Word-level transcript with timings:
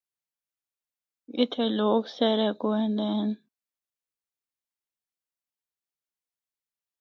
لوگ 1.77 2.01
اِتھا 2.07 2.13
سیرا 2.15 2.49
کو 2.59 2.67
ایندے 2.79 3.07
ہن۔ 3.17 3.29